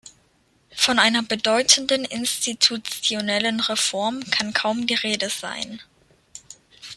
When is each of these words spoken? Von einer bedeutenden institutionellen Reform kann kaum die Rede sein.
Von 0.73 0.97
einer 0.97 1.21
bedeutenden 1.21 2.05
institutionellen 2.05 3.59
Reform 3.59 4.21
kann 4.31 4.51
kaum 4.51 4.87
die 4.87 4.95
Rede 4.95 5.29
sein. 5.29 5.79